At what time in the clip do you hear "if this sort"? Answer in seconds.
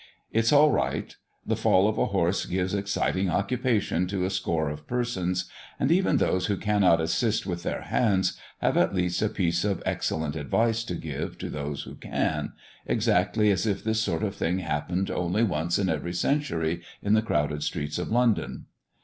13.67-14.23